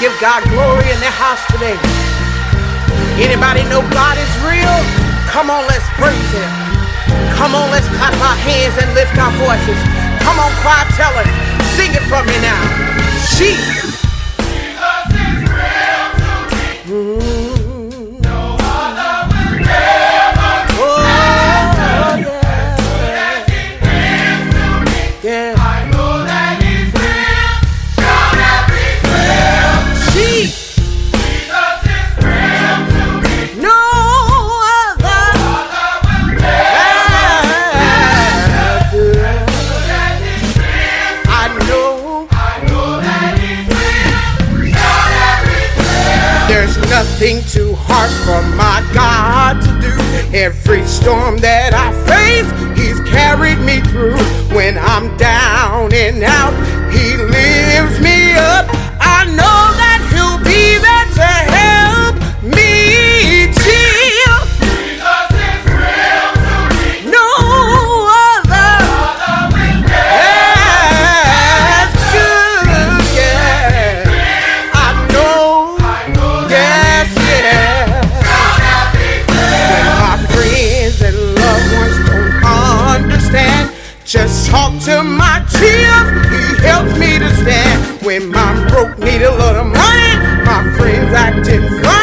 [0.00, 1.74] give God glory in the house today.
[3.18, 4.78] Anybody know God is real?
[5.26, 6.50] Come on, let's praise Him.
[7.34, 9.78] Come on, let's clap our hands and lift our voices.
[10.22, 11.26] Come on, cry, tell Him.
[11.74, 12.62] Sing it for me now.
[13.36, 13.87] Jesus.
[47.98, 49.94] Hard for my God to do.
[50.36, 54.18] Every storm that I face, He's carried me through.
[54.54, 56.54] When I'm down and out,
[91.14, 91.97] acting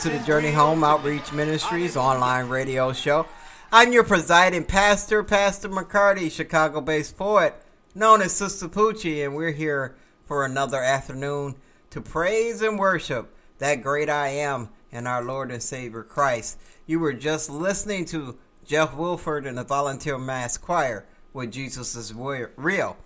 [0.00, 0.50] to the Journey.
[0.52, 3.26] Home Outreach Ministries online radio show.
[3.70, 7.54] I'm your presiding pastor, Pastor McCarty, Chicago based poet,
[7.94, 9.94] known as Sister Poochie, and we're here
[10.24, 11.56] for another afternoon
[11.90, 16.58] to praise and worship that great I am and our Lord and Savior Christ.
[16.86, 22.14] You were just listening to Jeff Wilford and the Volunteer Mass Choir with Jesus is
[22.14, 22.96] Real.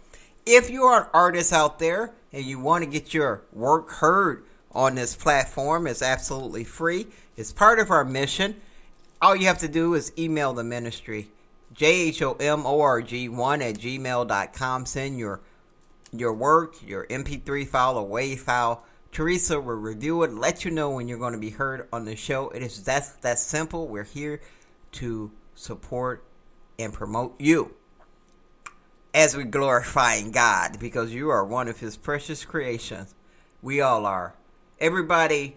[0.46, 4.44] If you are an artist out there and you want to get your work heard
[4.74, 7.06] on this platform, it's absolutely free.
[7.36, 8.60] It's part of our mission.
[9.22, 11.30] All you have to do is email the ministry,
[11.74, 14.86] jhomorg1 at gmail.com.
[14.86, 15.40] Send your
[16.12, 18.84] your work, your MP3 file, or WAV file.
[19.10, 22.16] Teresa will review it, let you know when you're going to be heard on the
[22.16, 22.50] show.
[22.50, 23.86] It is that that simple.
[23.86, 24.40] We're here
[24.92, 26.24] to support
[26.78, 27.74] and promote you
[29.14, 33.14] as we glorifying God because you are one of his precious creations.
[33.62, 34.34] We all are.
[34.80, 35.56] Everybody,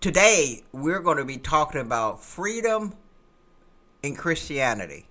[0.00, 2.94] today we're going to be talking about freedom
[4.02, 5.06] in Christianity.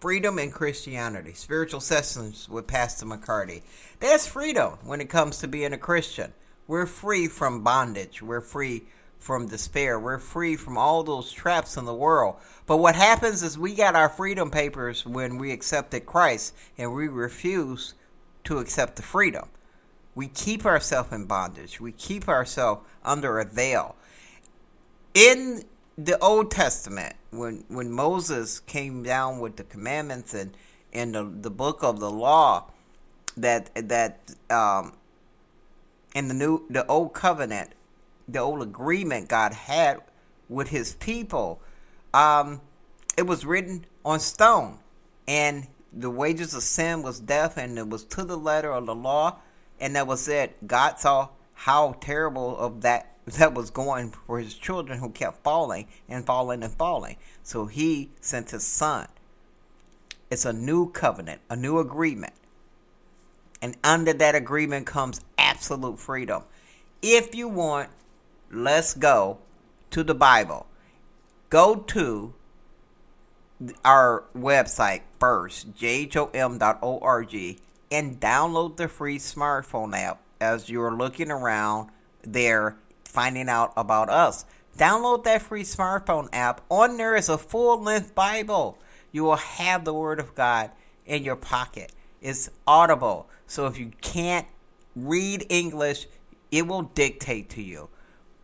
[0.00, 1.34] Freedom in Christianity.
[1.34, 3.60] Spiritual sessions with Pastor McCarty.
[4.00, 6.32] That's freedom when it comes to being a Christian.
[6.66, 8.22] We're free from bondage.
[8.22, 8.84] We're free
[9.18, 10.00] from despair.
[10.00, 12.36] We're free from all those traps in the world.
[12.64, 17.08] But what happens is we got our freedom papers when we accepted Christ and we
[17.08, 17.92] refuse
[18.44, 19.50] to accept the freedom.
[20.14, 21.80] We keep ourselves in bondage.
[21.80, 23.96] We keep ourselves under a veil.
[25.14, 25.64] In
[25.96, 30.56] the Old Testament, when when Moses came down with the commandments and
[30.92, 32.66] in the, the book of the law,
[33.36, 34.18] that that
[34.50, 34.92] um,
[36.14, 37.70] in the new the old covenant,
[38.28, 40.00] the old agreement God had
[40.48, 41.60] with His people.
[42.12, 42.60] Um,
[43.16, 44.78] it was written on stone,
[45.26, 48.94] and the wages of sin was death, and it was to the letter of the
[48.94, 49.38] law,
[49.82, 50.66] and that was it.
[50.66, 55.88] God saw how terrible of that that was going for his children who kept falling
[56.08, 57.16] and falling and falling.
[57.42, 59.08] So he sent his son.
[60.30, 62.32] It's a new covenant, a new agreement.
[63.60, 66.44] And under that agreement comes absolute freedom.
[67.00, 67.90] If you want,
[68.50, 69.38] let's go
[69.90, 70.66] to the Bible.
[71.50, 72.34] Go to
[73.84, 77.56] our website first, jhom.org,
[77.92, 81.90] and download the free smartphone app as you're looking around
[82.22, 84.44] there finding out about us.
[84.78, 86.62] Download that free smartphone app.
[86.70, 88.78] On there is a full length Bible.
[89.12, 90.70] You will have the Word of God
[91.04, 91.92] in your pocket.
[92.22, 93.28] It's audible.
[93.46, 94.46] So if you can't
[94.96, 96.06] read English,
[96.50, 97.90] it will dictate to you.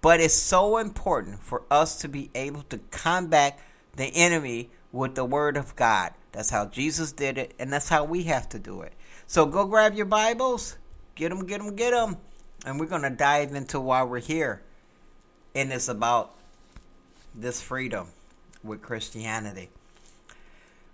[0.02, 3.58] But it's so important for us to be able to combat
[3.96, 6.12] the enemy with the Word of God.
[6.32, 8.92] That's how Jesus did it, and that's how we have to do it.
[9.28, 10.76] So go grab your Bibles,
[11.14, 12.16] get them, get them, get them
[12.64, 14.62] and we're going to dive into why we're here.
[15.54, 16.34] And it's about
[17.34, 18.08] this freedom
[18.62, 19.70] with Christianity.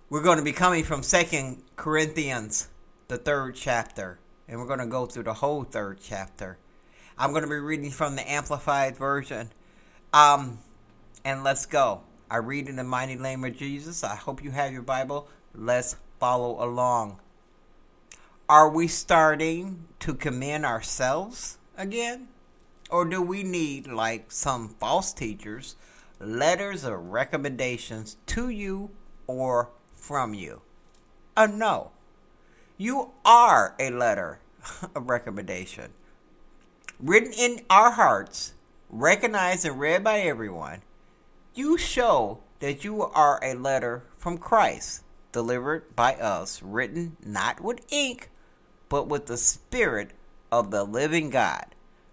[0.09, 2.69] We're going to be coming from Second Corinthians,
[3.07, 6.57] the third chapter, and we're going to go through the whole third chapter.
[7.17, 9.49] I'm going to be reading from the Amplified Version.
[10.13, 10.59] Um,
[11.23, 12.01] and let's go.
[12.29, 14.03] I read in the mighty name of Jesus.
[14.03, 15.27] I hope you have your Bible.
[15.53, 17.19] Let's follow along.
[18.47, 22.27] Are we starting to commend ourselves again?
[22.91, 25.75] Or do we need, like some false teachers,
[26.19, 28.91] letters of recommendations to you
[29.25, 30.61] or from you?
[31.35, 31.89] Uh, no.
[32.77, 34.41] You are a letter
[34.95, 35.93] of recommendation.
[36.99, 38.53] Written in our hearts,
[38.91, 40.83] recognized and read by everyone,
[41.55, 45.01] you show that you are a letter from Christ,
[45.31, 48.29] delivered by us, written not with ink,
[48.89, 50.11] but with the Spirit
[50.51, 51.65] of the living God,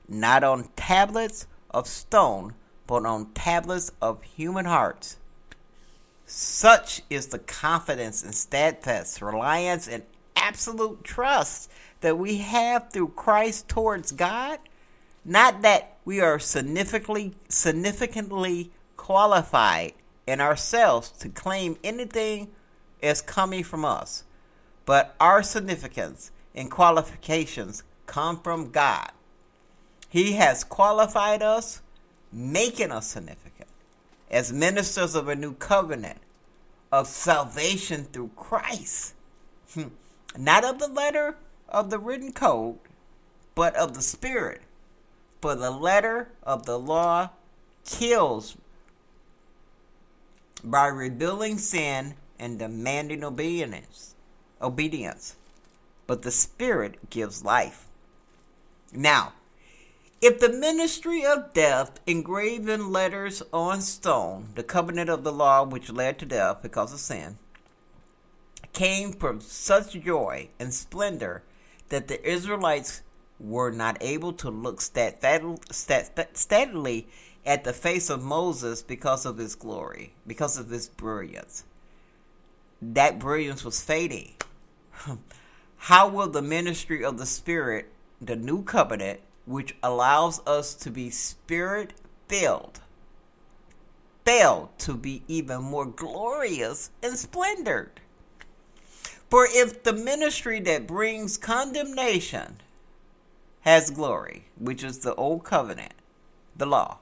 [0.08, 2.54] not on tablets of stone,
[2.86, 5.16] but on tablets of human hearts.
[6.26, 10.02] Such is the confidence and steadfast reliance and
[10.36, 11.70] absolute trust
[12.00, 14.58] that we have through Christ towards God.
[15.24, 19.92] Not that we are significantly significantly qualified
[20.26, 22.48] in ourselves to claim anything
[23.02, 24.24] as coming from us,
[24.84, 29.10] but our significance and qualifications come from God.
[30.08, 31.80] He has qualified us,
[32.32, 33.68] making us significant
[34.30, 36.18] as ministers of a new covenant
[36.90, 39.14] of salvation through Christ.
[39.74, 39.88] Hmm.
[40.36, 41.36] Not of the letter
[41.68, 42.78] of the written code,
[43.54, 44.62] but of the Spirit.
[45.40, 47.30] For the letter of the law
[47.84, 48.56] kills
[50.62, 54.14] by revealing sin and demanding obedience.
[54.60, 55.36] Obedience
[56.06, 57.86] but the Spirit gives life.
[58.92, 59.32] Now,
[60.20, 65.64] if the ministry of death engraved in letters on stone, the covenant of the law
[65.64, 67.38] which led to death because of sin,
[68.72, 71.42] came from such joy and splendor
[71.88, 73.02] that the Israelites
[73.40, 75.56] were not able to look steadily
[77.44, 81.64] at the face of Moses because of his glory, because of his brilliance.
[82.80, 84.34] That brilliance was fading.
[85.86, 91.10] How will the ministry of the Spirit, the new covenant, which allows us to be
[91.10, 91.92] spirit
[92.28, 92.80] filled,
[94.24, 97.88] fail to be even more glorious and splendid?
[99.28, 102.58] For if the ministry that brings condemnation
[103.62, 105.94] has glory, which is the old covenant,
[106.54, 106.98] the law,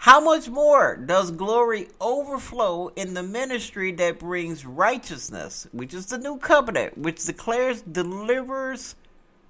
[0.00, 6.16] how much more does glory overflow in the ministry that brings righteousness, which is the
[6.16, 8.94] new covenant, which declares, delivers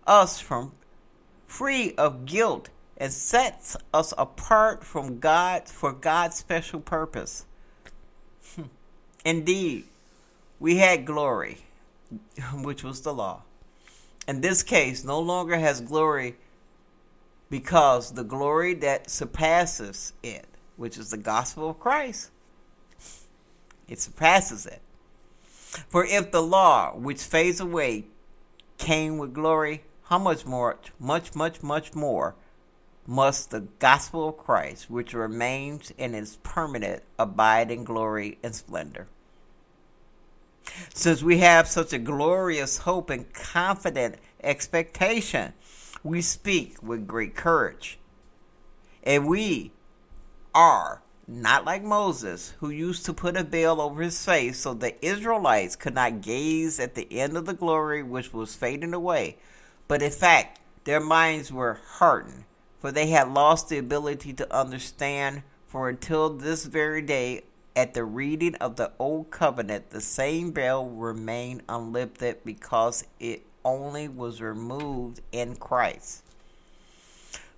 [0.08, 0.72] us from
[1.46, 7.46] free of guilt and sets us apart from God for God's special purpose.
[8.56, 8.62] Hmm.
[9.24, 9.84] Indeed,
[10.58, 11.58] we had glory,
[12.54, 13.42] which was the law.
[14.26, 16.34] In this case, no longer has glory
[17.50, 22.30] because the glory that surpasses it, which is the gospel of Christ,
[23.88, 24.80] it surpasses it.
[25.88, 28.06] For if the law, which fades away,
[28.78, 32.34] came with glory, how much more, much, much, much more
[33.06, 39.08] must the gospel of Christ, which remains and is permanent, abide in glory and splendor?
[40.94, 45.52] Since we have such a glorious hope and confident expectation,
[46.02, 47.98] we speak with great courage.
[49.02, 49.72] And we
[50.54, 55.04] are not like Moses, who used to put a veil over his face so the
[55.04, 59.36] Israelites could not gaze at the end of the glory which was fading away.
[59.86, 62.44] But in fact, their minds were hardened,
[62.80, 65.42] for they had lost the ability to understand.
[65.66, 67.42] For until this very day,
[67.76, 74.08] at the reading of the Old Covenant, the same veil remained unlifted because it only
[74.08, 76.22] was removed in Christ.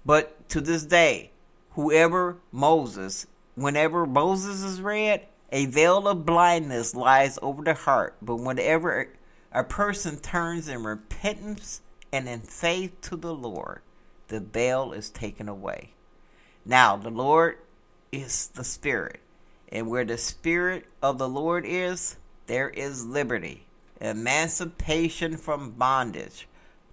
[0.04, 1.30] But to this day,
[1.70, 8.16] whoever Moses, whenever Moses is read, a veil of blindness lies over the heart.
[8.22, 9.08] But whenever
[9.52, 11.82] a person turns in repentance
[12.12, 13.82] and in faith to the Lord,
[14.28, 15.90] the veil is taken away.
[16.64, 17.58] Now, the Lord
[18.10, 19.20] is the Spirit,
[19.70, 22.16] and where the Spirit of the Lord is,
[22.46, 23.66] there is liberty,
[24.02, 26.48] emancipation from bondage,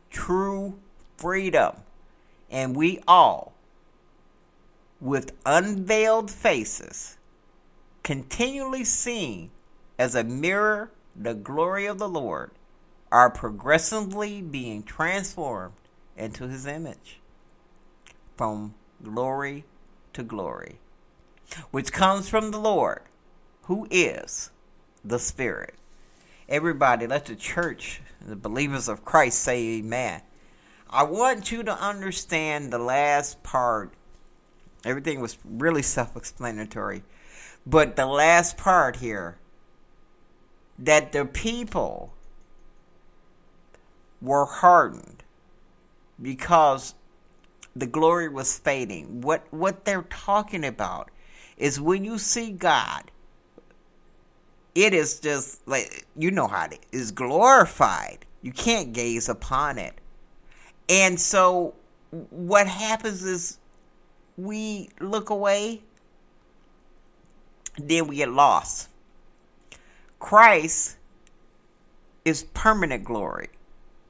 [0.09, 0.79] true
[1.17, 1.75] freedom.
[2.49, 3.53] And we all,
[5.01, 7.17] with unveiled faces,
[8.03, 9.51] continually seeing
[9.97, 12.51] as a mirror the glory of the Lord,
[13.11, 15.73] are progressively being transformed
[16.15, 17.19] into his image
[18.37, 19.65] from glory
[20.13, 20.79] to glory,
[21.71, 23.01] which comes from the Lord,
[23.63, 24.51] who is
[25.03, 25.78] the Spirit.
[26.49, 30.23] Everybody, let the church, the believers of Christ say amen.
[30.89, 33.93] I want you to understand the last part.
[34.83, 37.03] Everything was really self explanatory.
[37.67, 39.37] But the last part here
[40.79, 42.13] that the people
[44.19, 45.23] were hardened
[46.19, 46.95] because
[47.75, 49.21] the glory was fading.
[49.21, 51.11] What what they're talking about
[51.57, 53.11] is when you see God,
[54.75, 58.25] it is just like you know how it is glorified.
[58.41, 59.93] You can't gaze upon it.
[60.87, 61.75] And so
[62.29, 63.57] what happens is
[64.37, 65.81] we look away,
[67.77, 68.89] then we get lost.
[70.19, 70.97] Christ
[72.25, 73.49] is permanent glory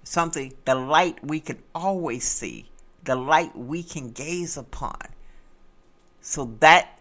[0.10, 2.66] something, the light we can always see,
[3.04, 5.00] the light we can gaze upon.
[6.20, 6.99] So that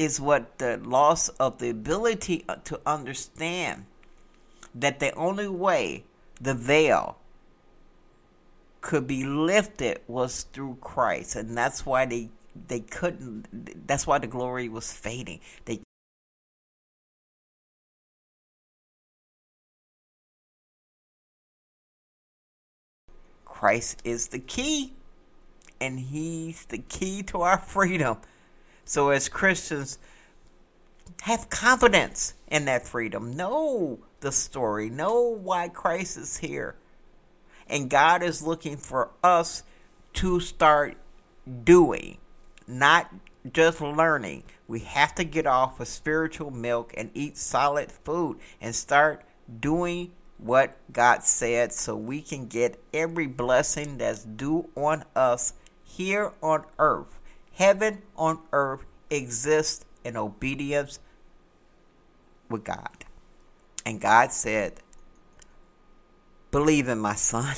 [0.00, 3.84] is what the loss of the ability uh, to understand
[4.74, 6.04] that the only way
[6.40, 7.18] the veil
[8.80, 12.30] could be lifted was through Christ and that's why they
[12.68, 15.80] they couldn't that's why the glory was fading they
[23.60, 24.94] Christ is the key,
[25.78, 28.16] and He's the key to our freedom.
[28.90, 30.00] So, as Christians,
[31.22, 33.36] have confidence in that freedom.
[33.36, 36.74] Know the story, know why Christ is here.
[37.68, 39.62] And God is looking for us
[40.14, 40.96] to start
[41.62, 42.18] doing,
[42.66, 43.14] not
[43.52, 44.42] just learning.
[44.66, 49.22] We have to get off of spiritual milk and eat solid food and start
[49.60, 55.52] doing what God said so we can get every blessing that's due on us
[55.84, 57.19] here on earth.
[57.60, 60.98] Heaven on earth exists in obedience
[62.48, 63.04] with God.
[63.84, 64.80] And God said,
[66.50, 67.54] Believe in my son.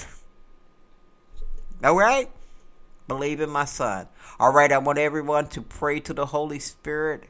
[1.85, 2.29] All right?
[3.07, 4.09] Believe in my son.
[4.41, 7.29] All right, I want everyone to pray to the Holy Spirit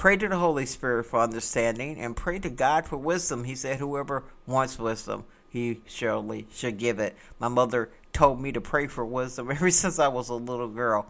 [0.00, 3.44] Pray to the Holy Spirit for understanding and pray to God for wisdom.
[3.44, 7.14] He said, Whoever wants wisdom, he surely should give it.
[7.38, 11.06] My mother told me to pray for wisdom ever since I was a little girl.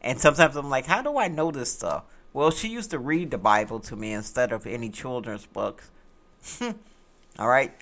[0.00, 2.04] And sometimes I'm like, How do I know this stuff?
[2.32, 5.90] Well, she used to read the Bible to me instead of any children's books.
[6.60, 7.74] All right?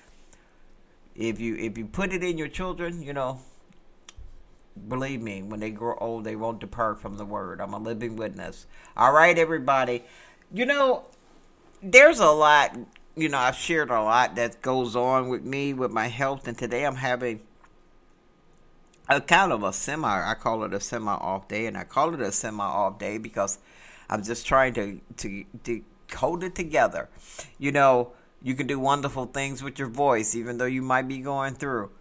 [1.15, 3.41] If you if you put it in your children, you know,
[4.87, 7.59] believe me, when they grow old, they won't depart from the word.
[7.59, 8.65] I'm a living witness.
[8.95, 10.03] All right, everybody.
[10.53, 11.03] You know,
[11.83, 12.77] there's a lot,
[13.15, 16.57] you know, I've shared a lot that goes on with me with my health, and
[16.57, 17.41] today I'm having
[19.09, 22.13] a kind of a semi, I call it a semi off day, and I call
[22.13, 23.57] it a semi off day because
[24.09, 25.81] I'm just trying to, to, to
[26.15, 27.09] hold it together.
[27.57, 31.19] You know, you can do wonderful things with your voice, even though you might be
[31.19, 31.91] going through.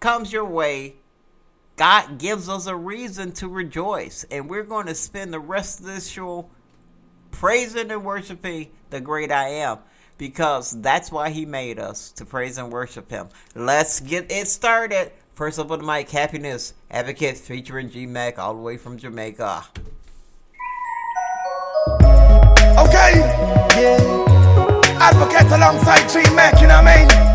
[0.00, 0.96] comes your way,
[1.76, 4.24] God gives us a reason to rejoice.
[4.28, 6.50] And we're going to spend the rest of this show
[7.30, 9.78] praising and worshiping the great I am
[10.18, 13.28] because that's why he made us to praise and worship him.
[13.54, 15.12] Let's get it started.
[15.32, 19.64] First up on the mic, Happiness Advocate featuring G Mac all the way from Jamaica.
[22.78, 23.18] Okay.
[23.76, 24.24] Yeah.
[24.98, 27.25] Advocate alongside G Mac, you know what I mean?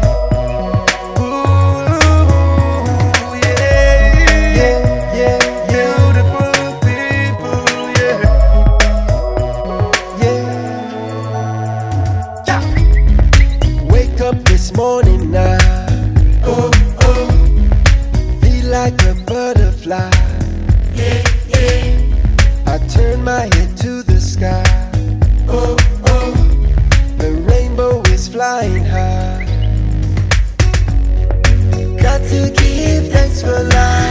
[33.42, 34.11] The light.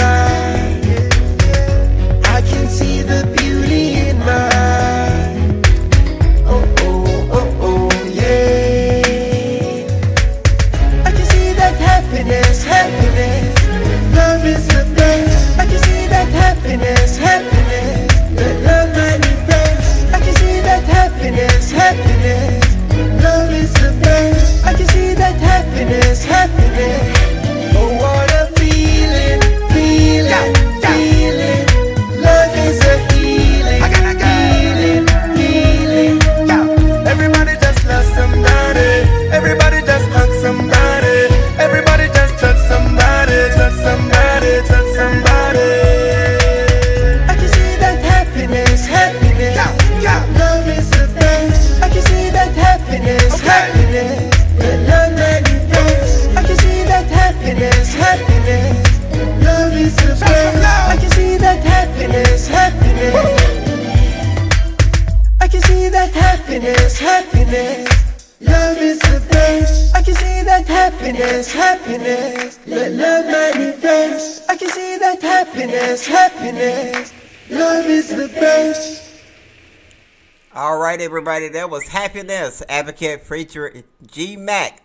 [81.49, 84.83] That was Happiness Advocate Preacher G Mac.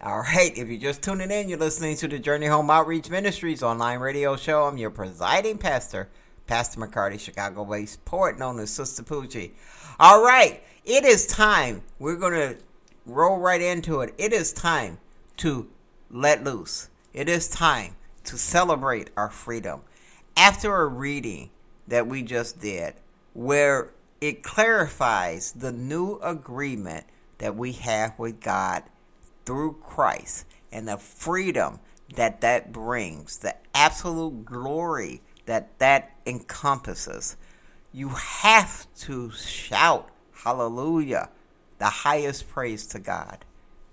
[0.00, 3.62] All right, if you're just tuning in, you're listening to the Journey Home Outreach Ministries
[3.62, 4.64] online radio show.
[4.64, 6.08] I'm your presiding pastor,
[6.46, 9.52] Pastor McCarty, Chicago based poet known as Sister Poochie.
[10.00, 11.82] All right, it is time.
[11.98, 12.56] We're going to
[13.04, 14.14] roll right into it.
[14.16, 14.98] It is time
[15.38, 15.68] to
[16.10, 16.88] let loose.
[17.12, 19.82] It is time to celebrate our freedom.
[20.38, 21.50] After a reading
[21.86, 22.94] that we just did,
[23.34, 23.90] where
[24.20, 27.06] it clarifies the new agreement
[27.38, 28.82] that we have with God
[29.44, 31.80] through Christ and the freedom
[32.14, 37.36] that that brings, the absolute glory that that encompasses,
[37.92, 40.10] you have to shout
[40.44, 41.28] hallelujah,
[41.78, 43.44] the highest praise to God.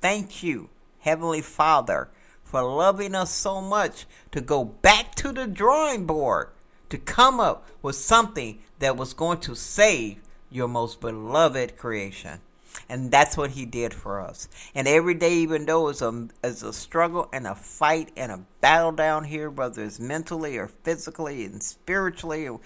[0.02, 2.10] Thank you, Heavenly Father,
[2.44, 6.50] for loving us so much to go back to the drawing board
[6.90, 10.18] to come up with something that was going to save
[10.50, 12.40] your most beloved creation.
[12.90, 14.50] And that's what he did for us.
[14.76, 18.42] And every day, even though it's a, it's a struggle and a fight and a
[18.62, 22.60] battle down here, whether it's mentally or physically and spiritually, or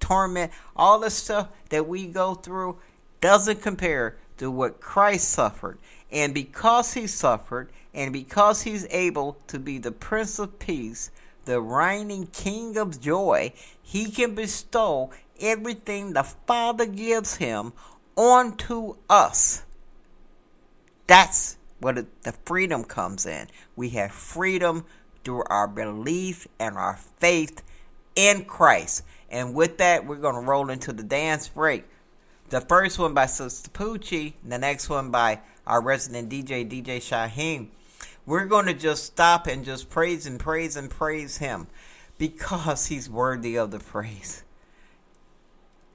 [0.00, 2.78] torment, all the stuff that we go through
[3.20, 5.78] doesn't compare to what Christ suffered.
[6.10, 11.10] And because he suffered, and because he's able to be the Prince of Peace,
[11.44, 17.72] the reigning King of joy, he can bestow everything the Father gives him
[18.16, 19.62] onto us.
[21.06, 23.48] That's where the freedom comes in.
[23.76, 24.84] We have freedom
[25.24, 27.62] through our belief and our faith
[28.14, 29.04] in Christ.
[29.30, 31.84] And with that, we're going to roll into the dance break.
[32.50, 37.68] The first one by Sister Poochie, the next one by our resident DJ, DJ Shyhiem.
[38.26, 41.66] We're going to just stop and just praise and praise and praise him
[42.16, 44.43] because he's worthy of the praise.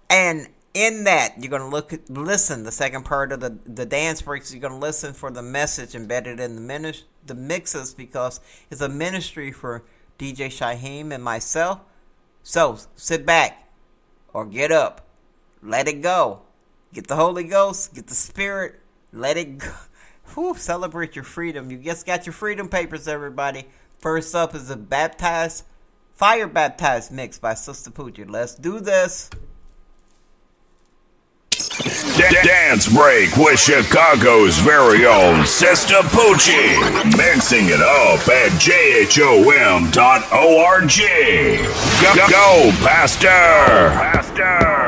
[0.10, 3.86] And in that, you're going to look at, listen the second part of the, the
[3.86, 4.54] dance breaks.
[4.54, 8.82] You're going to listen for the message embedded in the minis, the mixes because it's
[8.82, 9.84] a ministry for
[10.18, 11.80] DJ Shyhiem and myself.
[12.44, 13.70] So sit back
[14.34, 15.08] or get up,
[15.62, 16.42] let it go,
[16.94, 18.80] get the Holy Ghost, get the Spirit,
[19.12, 19.74] let it go.
[20.36, 21.72] Whew, celebrate your freedom.
[21.72, 23.66] You just got your freedom papers, everybody.
[23.98, 25.66] First up is a baptized,
[26.14, 28.30] fire baptized mix by Sister Poochie.
[28.30, 29.30] Let's do this.
[32.44, 36.76] Dance break with Chicago's very own Sister Poochie.
[37.18, 39.90] Mixing it up at jhom.org.
[42.16, 43.28] Go, go, Pastor!
[43.28, 44.79] Pastor!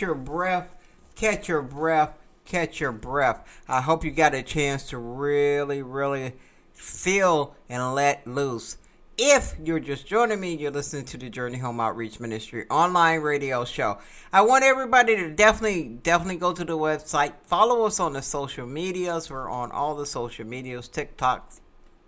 [0.00, 0.76] Catch your breath,
[1.14, 3.62] catch your breath, catch your breath.
[3.68, 6.32] I hope you got a chance to really, really
[6.72, 8.78] feel and let loose.
[9.18, 13.66] If you're just joining me, you're listening to the Journey Home Outreach Ministry online radio
[13.66, 13.98] show.
[14.32, 17.34] I want everybody to definitely, definitely go to the website.
[17.44, 19.30] Follow us on the social medias.
[19.30, 21.52] We're on all the social medias TikTok,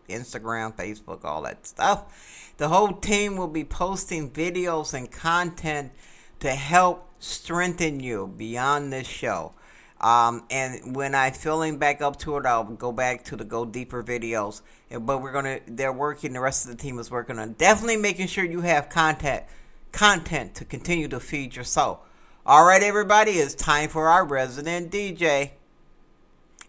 [0.08, 2.54] Instagram, Facebook, all that stuff.
[2.56, 5.92] The whole team will be posting videos and content
[6.40, 9.54] to help strengthen you beyond this show.
[10.00, 13.64] Um, and when I feeling back up to it, I'll go back to the go
[13.64, 14.62] deeper videos.
[14.90, 16.32] But we're gonna, they're working.
[16.32, 19.44] The rest of the team is working on definitely making sure you have content,
[19.92, 22.00] content to continue to feed your soul.
[22.44, 25.52] All right, everybody, it's time for our resident DJ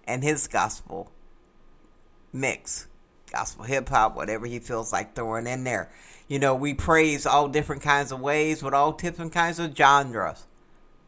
[0.06, 1.12] and his gospel
[2.32, 2.88] mix,
[3.32, 5.91] gospel hip hop, whatever he feels like throwing in there.
[6.34, 10.48] You know, we praise all different kinds of ways with all different kinds of genres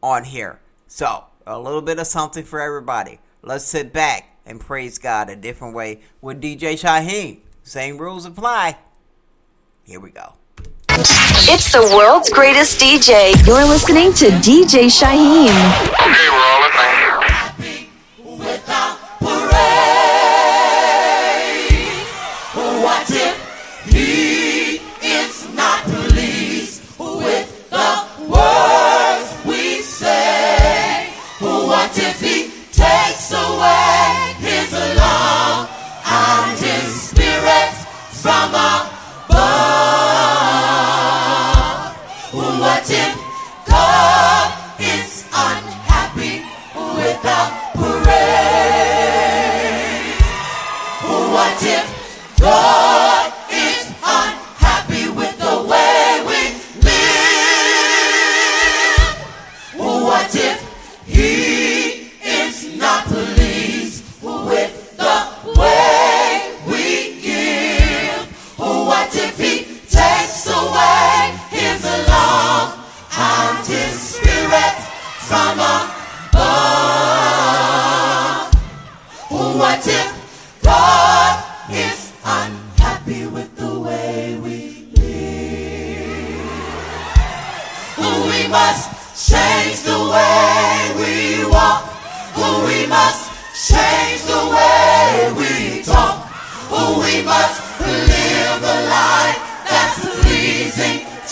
[0.00, 0.60] on here.
[0.86, 3.18] So a little bit of something for everybody.
[3.42, 7.40] Let's sit back and praise God a different way with DJ Shyhiem.
[7.64, 8.78] Same rules apply.
[9.82, 10.34] Here we go.
[10.90, 13.34] It's the world's greatest DJ.
[13.44, 15.50] You're listening to DJ Shyhiem.
[15.90, 17.15] Okay, we're all
[38.26, 38.90] from above?
[42.58, 43.14] What if
[43.64, 44.50] God
[44.80, 46.42] is unhappy
[46.74, 47.40] with the
[47.78, 48.66] parade?
[51.34, 51.86] What if
[52.40, 52.75] God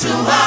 [0.04, 0.43] to our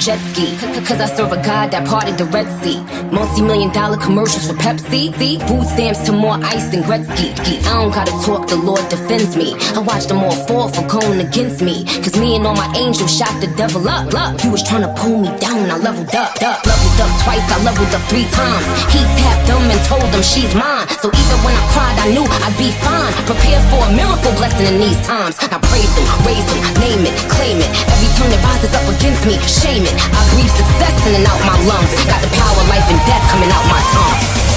[0.00, 0.56] jet ski.
[0.86, 2.80] Cause I serve a God that parted the Red Sea
[3.30, 5.14] multi-million dollar commercials for Pepsi.
[5.18, 7.30] See, food stamps to more ice than Gretzky.
[7.66, 9.54] I don't gotta talk, the Lord defends me.
[9.76, 11.84] I watch them all fall for going against me.
[12.02, 14.12] Cause me and all my angels shot the devil up.
[14.12, 16.66] Look, he was trying to pull me down, I leveled up, up.
[16.66, 18.66] Leveled up twice, I leveled up three times.
[18.90, 20.88] He tapped them and told them she's mine.
[20.98, 23.12] So even when I cried, I knew I'd be fine.
[23.30, 25.38] Prepare for a miracle blessing in these times.
[25.38, 27.70] I praise him, raise him, name it, claim it.
[27.94, 29.94] Every turn that rises up against me, shame it.
[29.94, 31.90] I breathe success in and out my lungs.
[32.10, 34.49] Got the power, life, and death coming out my tongue.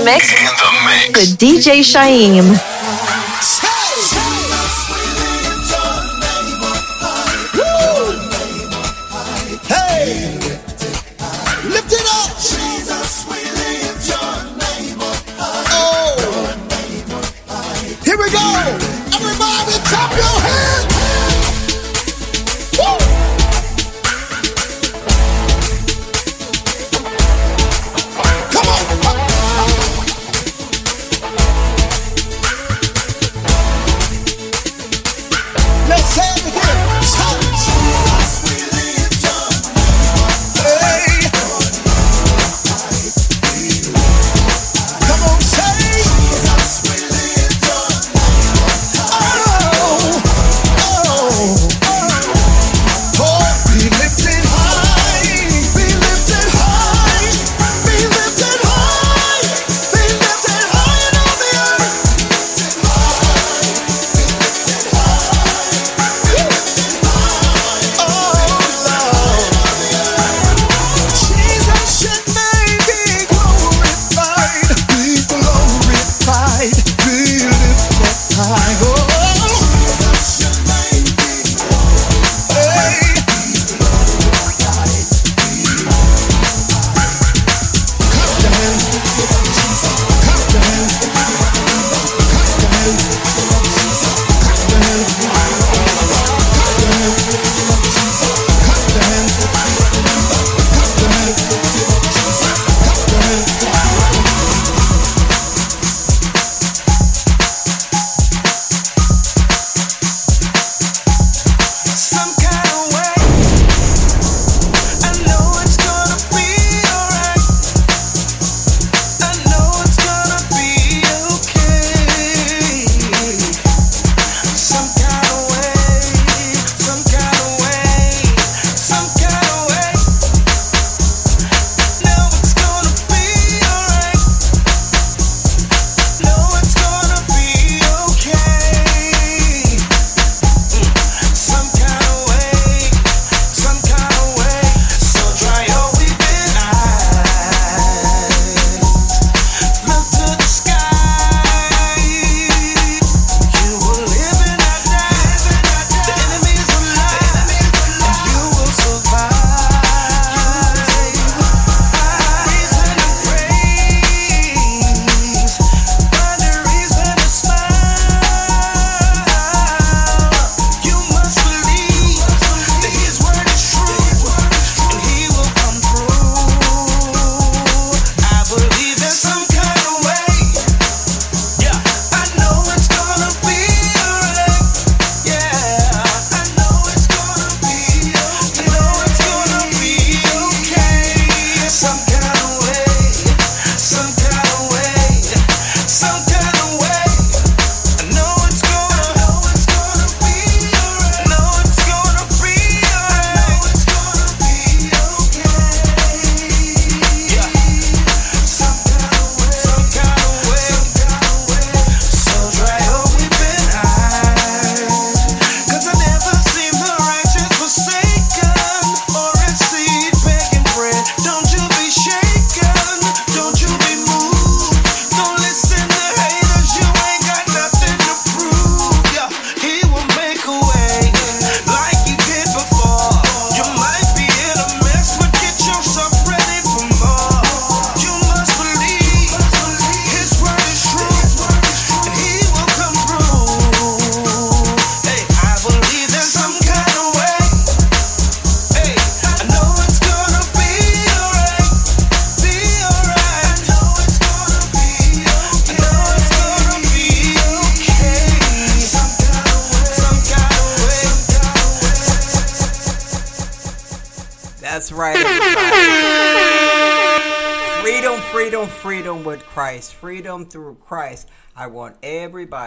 [0.00, 0.32] the mix.
[0.32, 1.18] In the mix.
[1.18, 2.69] With DJ Shyhiem.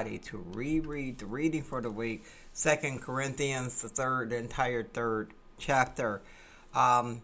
[0.03, 2.23] to reread the reading for the week,
[2.53, 6.21] Second Corinthians, the third, the entire third chapter.
[6.75, 7.21] Um,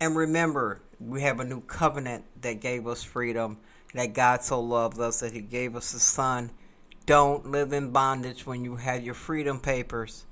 [0.00, 3.58] and remember, we have a new covenant that gave us freedom,
[3.94, 6.50] that God so loved us that He gave us His Son.
[7.06, 10.26] Don't live in bondage when you have your freedom papers.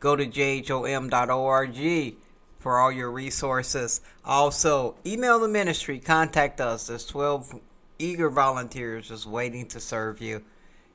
[0.00, 2.14] Go to jhom.org
[2.58, 4.00] for all your resources.
[4.24, 6.86] Also, email the ministry, contact us.
[6.86, 7.60] There's 12
[7.98, 10.42] eager volunteers just waiting to serve you.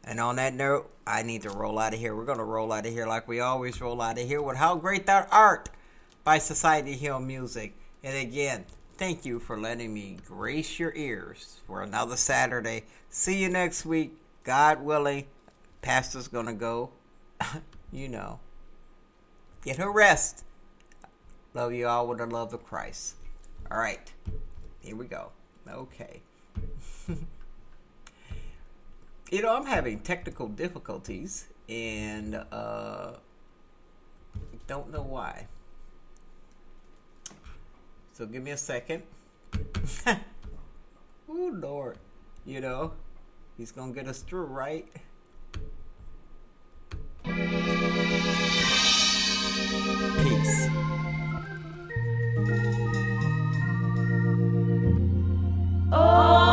[0.04, 2.16] And on that note, I need to roll out of here.
[2.16, 4.58] We're going to roll out of here like we always roll out of here with
[4.58, 5.70] How Great Thou Art
[6.24, 7.74] by Society Hill Music.
[8.04, 8.66] And again,
[8.98, 12.84] thank you for letting me grace your ears for another Saturday.
[13.10, 14.14] See you next week.
[14.44, 15.26] God willing,
[15.82, 16.92] Pastor's going to go,
[17.92, 18.40] you know,
[19.64, 20.44] get her rest.
[21.54, 23.16] Love you all with the love of Christ.
[23.72, 24.12] All right,
[24.80, 25.32] here we go.
[25.68, 26.22] Okay.
[29.32, 33.14] you know, I'm having technical difficulties and uh,
[34.68, 35.48] don't know why.
[38.14, 39.04] So give me a second.
[40.08, 41.98] oh, Lord.
[42.46, 42.94] You know,
[43.58, 44.88] he's going to get us through, right?
[50.24, 50.70] Peace.
[55.92, 56.49] When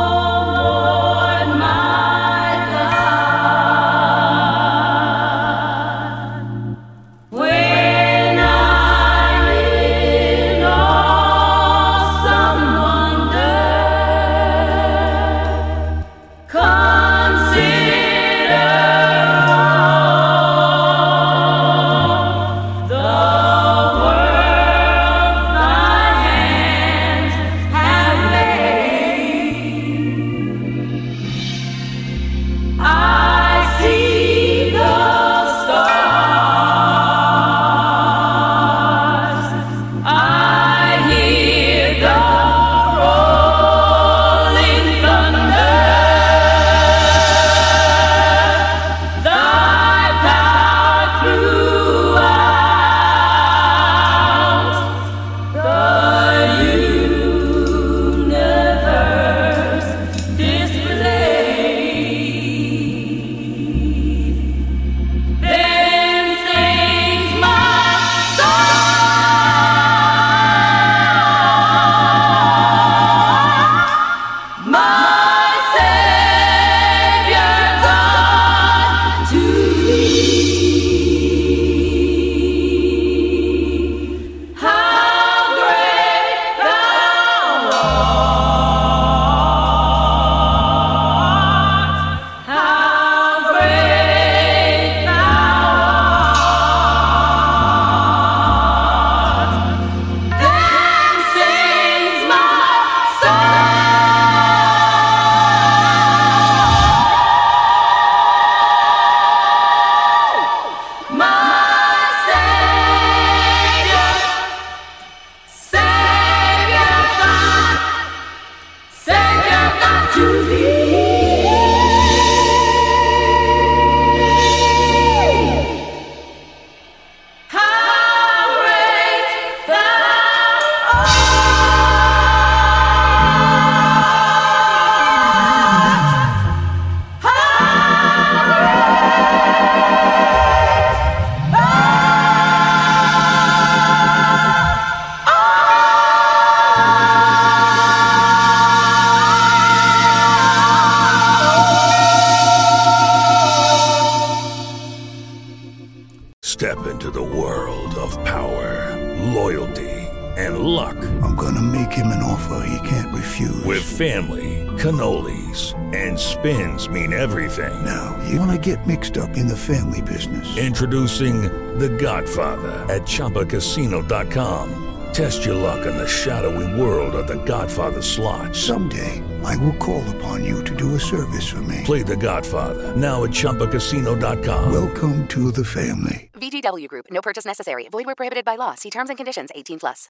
[169.57, 170.57] family business.
[170.57, 171.41] Introducing
[171.79, 174.83] The Godfather at ChumbaCasino.com.
[175.13, 178.55] Test your luck in the shadowy world of The Godfather slot.
[178.55, 181.81] Someday, I will call upon you to do a service for me.
[181.85, 184.71] Play The Godfather now at ChumbaCasino.com.
[184.71, 186.29] Welcome to the family.
[186.35, 187.07] VGW Group.
[187.09, 187.87] No purchase necessary.
[187.89, 188.75] Void where prohibited by law.
[188.75, 189.49] See terms and conditions.
[189.55, 190.05] 18 plus.